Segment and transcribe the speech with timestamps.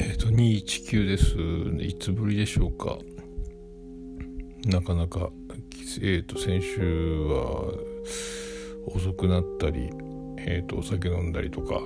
[0.00, 1.84] えっ、ー、と219です。
[1.84, 2.98] いつぶりでしょうか。
[4.66, 5.30] なかなか
[6.00, 7.72] えっ、ー、と先週は
[8.86, 9.90] 遅くなったり
[10.36, 11.80] えっ、ー、とお酒飲んだりとか。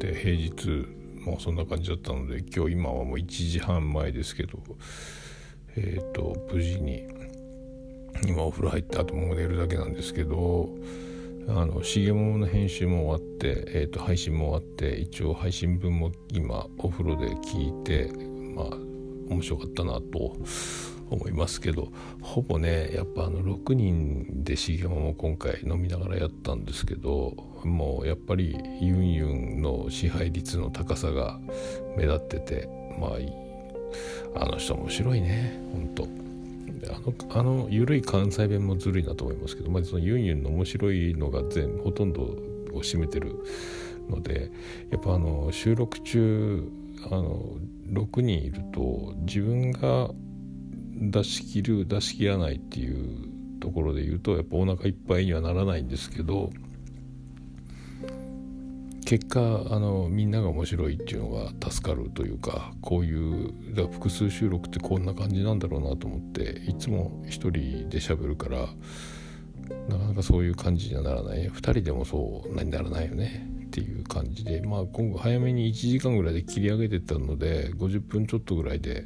[0.00, 0.88] で平日
[1.24, 4.58] もそんな感じだったので今日今はもう1時半前ですけど
[5.76, 7.06] えっ、と無事に
[8.26, 10.68] 今お風呂入ってあとも寝るだけなんですけど
[11.48, 18.12] あの重桃の編集も終わって、えーと、配信も終わって一応配信分も今お風呂で聞いて
[18.54, 18.66] まあ
[19.28, 20.36] 面白かったなと
[21.10, 21.88] 思いますけど
[22.20, 27.34] ほぼねやっぱあの6人で重桃も今回飲みながらやったんですけど
[27.64, 31.38] もうやっぱりユンユンの支配率の高さが
[31.96, 32.68] 目立ってて
[32.98, 36.21] まああの人面白いねほんと。
[36.88, 43.36] あのあの緩い関西弁もずるいなと思いますけど、まあ、そのユンユンの面白いのが全ほとんどを占めてる
[44.08, 44.50] ので
[44.90, 46.68] やっぱあの収録中
[47.06, 47.56] あの
[47.90, 50.10] 6人いると自分が
[50.94, 56.50] 出し切る出し切らないっていうところで言うとやっぱお腹いっぱいにはならないんですけど
[59.12, 68.68] 結果あのみんなが面白いっていうのが助かるというかこういうだ複数収録ってこんな感じなんだろうなと思っていつも一人で喋るから
[69.90, 71.46] なかなかそういう感じにはならない。
[71.46, 73.46] 2人でもそうならないよね。
[73.66, 79.04] っていう感じでまあ今後早めに1時間ぐらいで切り上げてったので50分ちょっとぐらいで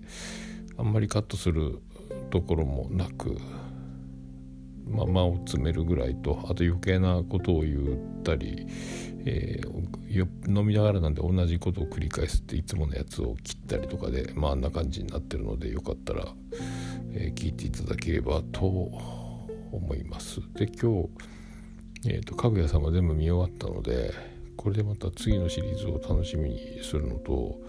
[0.79, 1.81] あんまりカットする
[2.31, 3.37] ところもなく
[4.89, 7.79] まあ、間を詰めるぐらいとあと余計なことを言
[8.21, 8.67] ったり
[9.29, 16.25] えー、飲みながらなんで同じことを繰り返すっていつものやつを切ったりとかで、まあ、あんな感じになってるのでよかったら、
[17.13, 18.65] えー、聞いていただければと
[19.73, 20.41] 思います。
[20.55, 21.09] で今日、
[22.07, 24.15] えーと、かぐや様全部見終わったので
[24.57, 27.61] これでまた次のシリーズを楽しみにするのと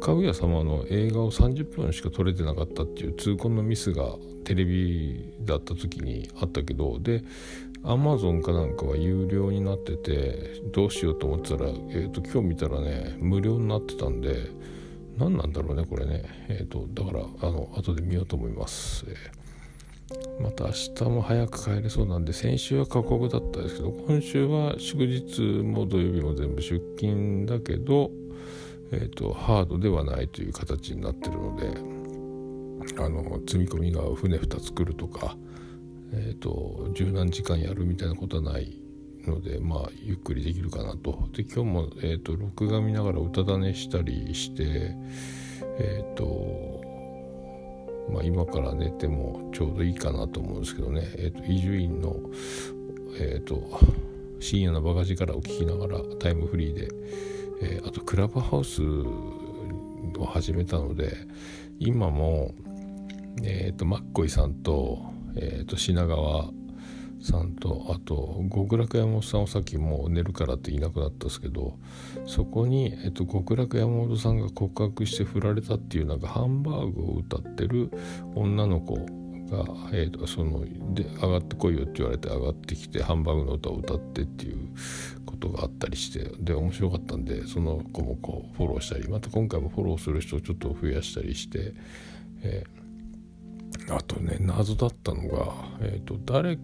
[0.00, 7.22] かぐや様の映画を30分しか撮れてなかったっていう痛恨のミスがテレビだった時にあったけどで
[7.82, 14.50] アマゾンかなんかは有料になっててどうしようと思ってたら、えーと、今日見たらね無料になってたんで
[15.16, 16.22] 何なんだろうねこれね。
[16.48, 28.10] えっ、ー、とだからあの後で見ようと思います、えー、また明日も早く帰れそうなんで先週は過酷だったですけど今週は祝日も土曜日も全部出勤だけど
[28.92, 31.68] えーとハードではないという形になってるので
[32.98, 35.36] あの積み込みが船2つ来るとか
[36.12, 38.80] えーと、十何時間やるみたいなことはない
[39.26, 41.28] のでまあゆっくりできるかなと。
[41.32, 44.96] で今日も、えーと、録画見ながら歌種したりして
[45.78, 46.80] えっ、ー、と
[48.12, 51.02] まあ今から寝てもちょうどいいかなと思うんですけどね。
[51.16, 52.16] え、ー、と伊集院の
[53.18, 53.78] え、ー、と
[54.40, 56.88] 深夜のバカ力を聞きながらタイムフリーで、
[57.60, 61.16] えあとクラブハウスを始めたので
[61.78, 62.54] 今も
[63.42, 66.50] えっ、とマッコイさんとえーと、品川
[67.22, 71.78] さんとあと極楽山本さんはさっきもう寝るからっていなくなったんですけど
[72.26, 77.90] そこに、えーと、極楽山本さんが告白して振られたっていうなんかハンバーグを歌ってる
[78.34, 78.94] 女の子
[79.50, 84.68] が、えーと、そので上がってこいよって言われて上がってきてハンバーグの歌を歌ってっていう
[85.26, 91.74] ことがあったりしてで面白かったんでその子もこうフォローしたりまた今回もフォローする人をちょっと増やしたりして。
[92.42, 92.80] えー
[93.88, 96.58] あとね謎だったのが、えーと、誰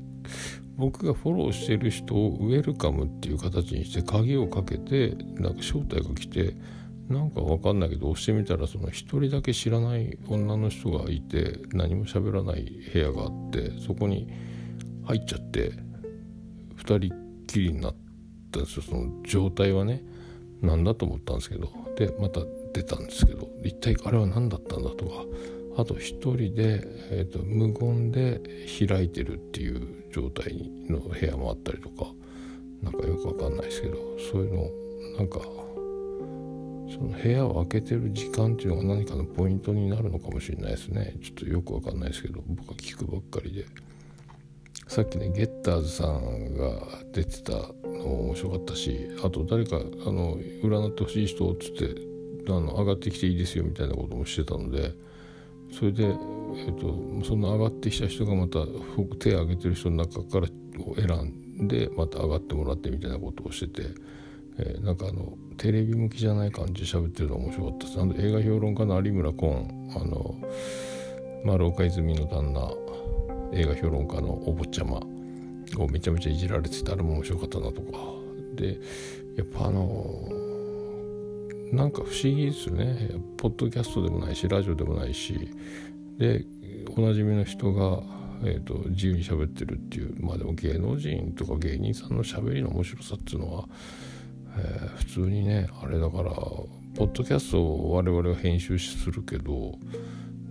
[0.76, 5.10] 僕がフォローしてる人をウェルカムっていう形にして鍵をかけて
[5.40, 6.54] なんか招待が来て
[7.08, 14.28] なんかわかんないけど押してみたらその1人だけ知らない女の人がいて何も喋らない部屋があってそこに
[15.04, 15.72] 入っちゃって
[16.78, 17.94] 2人っきりになっ
[18.50, 18.82] たんですよ。
[18.82, 20.02] その状態はね
[20.60, 21.70] 何だと思ったんですけど。
[21.96, 22.40] でまた
[22.74, 25.24] 出たんですけど一体あれは何だったんだとか。
[25.78, 28.40] あと一人で、えーと、無言で
[28.88, 32.12] 開いてるっていう状態の部屋もあったりとか。
[32.82, 33.96] なんかよくわかんないですけど
[34.30, 34.70] そういうの
[35.18, 35.40] なんか
[36.92, 41.14] その部屋を開けてる時間っていうのが何かのポイントになるのかもしれないですね。
[41.22, 43.66] ちょっとよくわかんないですけど僕は聞くばっかりで。
[44.88, 46.80] さっきねゲッターズさんが
[47.12, 51.96] 出てたの面白かったしあと誰かあの占ってほしい人っつって
[52.48, 54.92] あの上がってきていいですよみたいなこともしてたので
[55.72, 58.60] それで、えーと、その上がってきた人がまた
[59.18, 63.88] 手を挙げてる人の中から選んでまた上がってもらってみたいなことをしてて、
[64.58, 68.00] えー、なんかあのテレビ向きじゃない感じで喋ってるの面白かったです。
[68.00, 70.34] あの映画評論家の有村昆あの
[71.44, 72.70] 丸岡泉の旦那
[73.52, 74.96] 映画評論家のお坊ちゃま
[75.78, 77.98] をめちゃめちゃいじられててあれも面白かったなとか。
[78.54, 78.78] で
[79.36, 80.28] やっぱあの
[81.72, 83.10] なんか不思議ですよね。
[83.36, 85.50] ポッドキャストでもないしラジオでもないし。
[86.18, 86.46] で
[86.96, 88.02] おなじみの人が、
[88.42, 93.68] えーと、自由に喋ってるっていうまあでも芸能人とか芸人さんの喋りの面白さっていうのは、
[94.58, 99.78] えー、普通にねあれだからポッドキャストを我々は編集するけど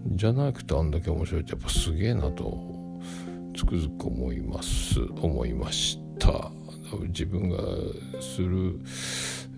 [0.07, 2.99] じゃなくてあんだけ面白いってやっぱすげえなと
[3.55, 6.51] つくづく思います思いました。
[7.07, 7.57] 自分が
[8.21, 8.79] する、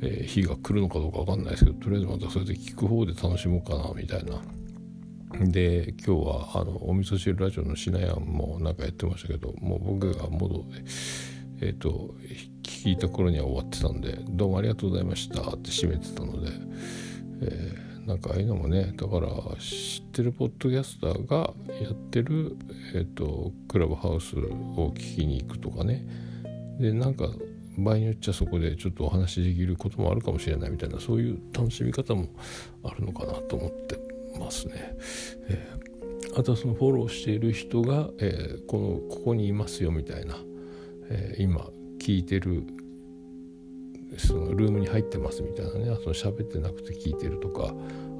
[0.02, 4.42] えー、日が来るのかどうか分かんないですけどとりあえずまたそれで聞く方で楽しもうかなみたいな。
[5.46, 10.66] で今日はあのお味噌汁ラジオのしなやんもなんかやってましたけどもう僕が戻
[11.62, 12.16] えっ、ー、と
[12.77, 16.51] 聞いた頃には終わってたんで「どうもありがとうございました」って締めてたので、
[17.41, 19.27] えー、なんかああいうのもねだから
[19.59, 22.56] 知ってるポッドキャスターがやってる、
[22.94, 26.06] えーと、クラブハウスを聞きに行くとかね
[26.79, 27.29] でなんか
[27.77, 32.27] 場合によっちゃそこでちょっとお話しできることもあるかもしれないみたいなそういう楽しみ方も
[32.83, 34.00] あるのかなと思って
[34.39, 34.74] ますね。
[35.50, 38.77] えー、あとはそのフォローしている人が、えー、こ
[39.09, 40.38] のここにいますよみたいな、
[41.09, 41.69] えー、今
[42.07, 42.63] 聞いてる
[44.18, 47.74] そのルームに入ってますみたいなねその喋ってなくて聞いてるとか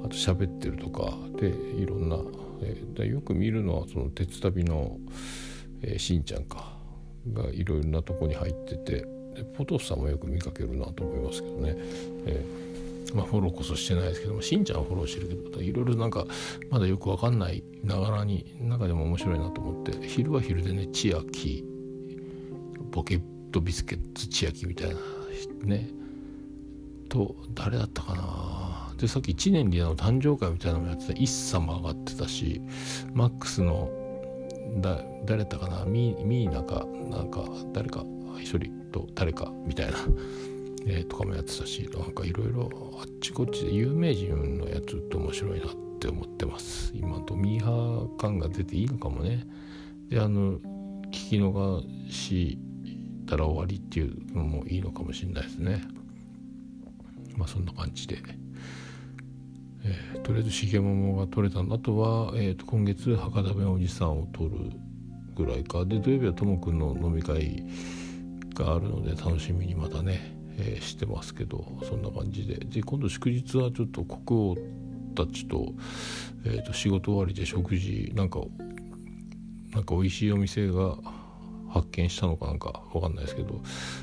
[0.04, 2.18] あと喋ってるとかでいろんな、
[2.60, 4.98] えー、よく見るのはその鉄旅の、
[5.80, 6.76] えー、しんちゃんか
[7.32, 11.74] がいろいろなとこに入っててでポトフさんもよく見かけるなと思いますけどね。
[12.26, 16.26] えーまあ、フォローこそしてないですけどもしんちゃんはフォローしてるけどいろいろなんか
[16.68, 21.64] まだよくわかんないながらに中でも面白いなと思って昼は昼でね千秋
[22.92, 23.18] ポケ
[23.58, 24.94] トビスケッツ千秋みたいな
[25.64, 25.88] ね。
[27.08, 28.94] と誰だったかな。
[28.96, 32.60] でさっき1年リアの誕生会みたいなのもやってた一茶も上がってたし
[33.14, 33.90] マックスの
[34.80, 35.84] だ誰だったかな。
[35.86, 38.04] ミーナかなんか誰か
[38.40, 39.98] 一人と誰かみたいな
[40.86, 42.70] えー、とかもやってたしなんかいろいろ
[43.00, 46.92] あっちこっちで有名人のやつって面白いなって思ってます。
[46.94, 49.46] 今とミーハー感が出ていいのかもね。
[50.08, 50.60] であの
[51.08, 52.58] 聞き逃し
[53.28, 55.82] たら終わりっていうのもいいのかもしれないですね。
[57.36, 58.18] まあそんな感じで、
[59.84, 64.56] えー、とりあえず重桃が取れたのあとは、えー、と今月博多弁おじさんを取る
[65.36, 65.84] ぐらいか。
[65.84, 67.64] で土曜日はともくんの飲み会
[68.54, 72.56] があるので楽しみにまたねえー、してますけどそんな感じで。
[72.56, 74.56] で今度祝日はちょっと国王
[75.14, 75.72] たちと,、
[76.44, 78.40] えーと、仕事終わりで食事なんか
[79.70, 80.96] なんか美味しいお店が
[81.68, 83.60] 発見したのかなんか分かんないですけど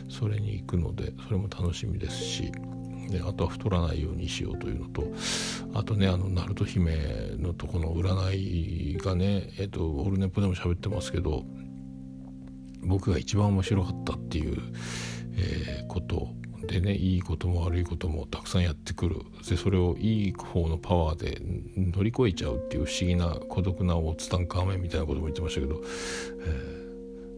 [0.10, 2.52] それに行くのでそれも楽しみですし
[3.10, 5.04] であとは太らないようにしようというのと
[5.74, 6.98] あとねあの鳴門姫
[7.38, 11.44] のとこの占いがねえっ、とオルネポでも喋ってますけど
[12.82, 14.62] 僕が一番面白かったっていう、
[15.38, 16.30] えー、こと
[16.68, 19.22] でねいいことも悪いこともたくさんやってくる。
[19.48, 21.40] でそれをいい方のパワーで
[21.78, 25.82] 乗り越えちゃうっていう不思議な孤独なおツタンカーメンみたいなことも言ってましたけど、
[26.42, 26.85] えー、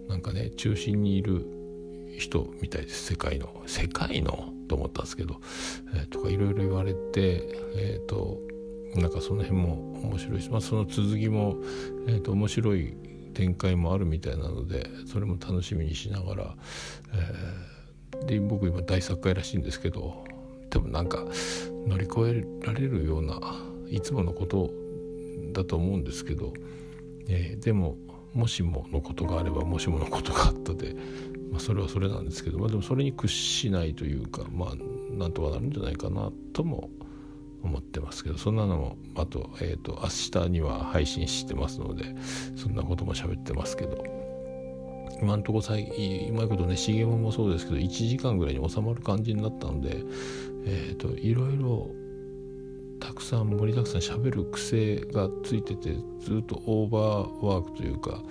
[0.10, 1.46] なんかね中心にいる
[2.18, 3.06] 人みたいです。
[3.06, 3.64] 世界の。
[3.66, 4.54] 世界の？
[4.68, 5.40] と思ったんですけど、
[5.96, 8.40] えー、とかいろいろ言われてえっ、ー、と
[8.96, 11.58] なんかその辺も面白いし、まあ、その続きも、
[12.08, 12.96] えーと、面白い
[13.34, 16.56] 展開もあるみたいなのでそれも楽しみにしながら、
[17.14, 17.78] えー
[18.26, 20.26] で僕今大作家らしいんですけど
[20.70, 21.24] 多分なんか
[21.88, 23.40] 乗り越えられるような
[23.90, 24.72] いつものこと
[25.54, 26.54] だと思うんですけど、
[27.28, 27.98] えー、でも
[28.34, 30.96] もしものことがあればもしものことがあったで、
[31.52, 34.76] まあ、それはそれなんですけど、まあ、でもそれに屈しないというかまあ
[35.14, 36.90] なんとかなるんじゃないかなとも
[37.64, 42.16] 思ってますけどそんなのもあと,、えーと、明日には配信してますので
[42.56, 44.18] そんなことも喋ってますけど。
[45.20, 45.84] 今んとこ最
[46.30, 50.04] うまいことね CM もそうですけど1時間ぐらいに収まる感じになったので
[50.66, 51.90] えっ、ー、といろいろ
[53.00, 58.22] たくさん盛りだくさん喋る癖がついててずっとオーバーワークというか、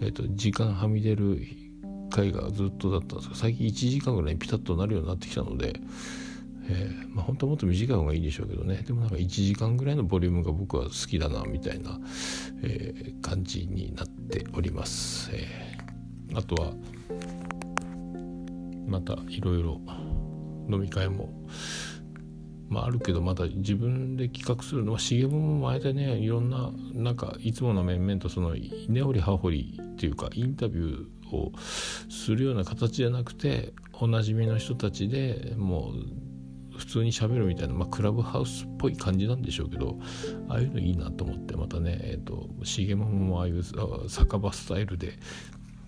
[0.00, 1.40] えーと、時間はみ出る
[2.10, 5.74] 回がずっとだったんですけど最近1時間ぐらいピタッとなるようになってきたので、
[6.68, 11.98] えー、まあ、本当はもっと短い方がいいんでしょうけどねでもなんか1時間ぐらいのボリュームが僕は好きだなみたいな、
[12.62, 15.30] えー、感じになっております。
[15.32, 15.72] えー
[16.34, 16.72] あとは
[18.86, 19.80] またいろいろ
[20.68, 21.30] 飲み会も
[22.72, 28.54] まああるけどまだ自分で企画するのは茂も前でねいろんななんかいつもの面々とその
[28.88, 31.52] 根掘り葉掘りっていうかインタビューを
[32.08, 35.92] するような形じゃなくておなじみの人たちでも
[36.74, 39.98] う普通にしゃべるみたいな、まあ、クラブハウスっぽい感じなんでしょうけど
[40.48, 43.62] ああいうのいいなと思ってまたねえっ、ー、と重桃もああいう
[44.08, 45.18] 酒場スタイルで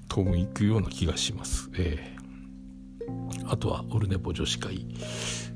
[0.09, 1.71] とも行くような気がします。
[1.79, 2.24] えー
[3.47, 4.87] あとはオルネポ女子会、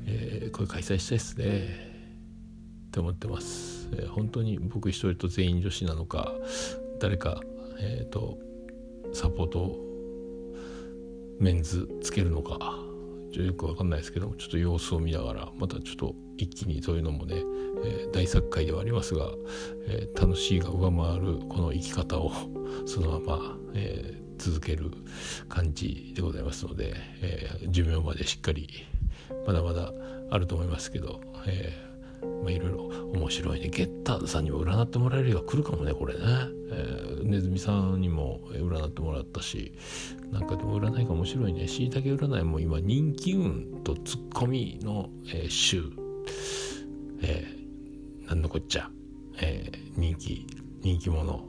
[0.05, 1.89] えー、これ開催したいですね。
[2.87, 6.33] って思ってます、えー、本当に僕一人と全員女子なのか
[6.99, 7.39] 誰か
[7.79, 8.39] えっ、ー、と
[9.13, 9.77] サポート
[11.39, 12.88] メンズつけるのか。
[13.31, 17.35] ちょよくわかんないですけどもちょっと様子を見ながらまたちょっと一気にそういうのもね、
[17.83, 19.29] えー、大作会ではありますが、
[19.87, 22.31] えー、楽しいが上回るこの生き方を
[22.85, 24.91] そのまま、えー、続ける
[25.47, 28.69] 感じでございますので、え寿命までしっかり
[29.45, 29.91] まだまだ
[30.31, 31.88] あると思いますけど、え
[32.21, 33.69] まあ、いろいろ面白いね。
[33.69, 36.19] ゲッターさんにも占ってもらえる日が来るかもねこれね、
[36.71, 39.73] えー、ネズミさんにも占ってもらったし
[40.31, 41.67] なんかでも占いが面白いね。
[41.67, 45.83] しいたけ占いも今人気運とツッコミの、えー、週、
[47.21, 48.89] えー、なんのこっちゃ、
[49.41, 50.47] えー、人気
[50.81, 51.45] 人気者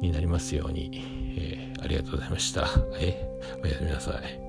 [0.00, 0.90] になりますように、
[1.38, 2.68] えー、ありがとうございました。
[2.98, 4.45] えー、おやすみなさい。